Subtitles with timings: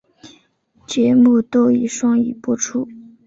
[0.87, 2.87] 节目多以双语播出。